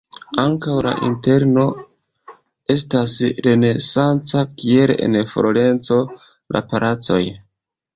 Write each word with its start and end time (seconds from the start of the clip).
Ankaŭ 0.43 0.77
la 0.85 0.93
interno 1.07 1.65
estas 2.77 3.19
renesanca, 3.51 4.45
kiel 4.59 4.99
en 4.99 5.23
Florenco 5.37 6.05
la 6.59 6.69
palacoj. 6.75 7.25